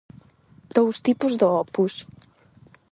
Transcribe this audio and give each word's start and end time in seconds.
Dous 0.75 0.95
tipos 1.05 1.33
do 1.41 1.47
Opus. 1.61 1.93